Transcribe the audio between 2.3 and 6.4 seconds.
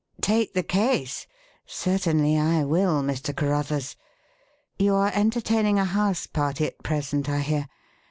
I will, Mr. Carruthers. You are entertaining a house